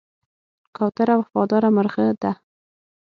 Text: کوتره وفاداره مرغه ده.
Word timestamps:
کوتره 0.75 1.13
وفاداره 1.21 1.69
مرغه 1.75 2.07
ده. 2.21 2.31